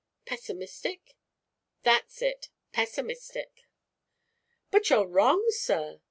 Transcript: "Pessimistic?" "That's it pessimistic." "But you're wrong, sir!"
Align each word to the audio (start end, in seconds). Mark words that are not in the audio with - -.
"Pessimistic?" 0.25 1.15
"That's 1.83 2.23
it 2.23 2.49
pessimistic." 2.71 3.65
"But 4.71 4.89
you're 4.89 5.05
wrong, 5.05 5.43
sir!" 5.51 5.99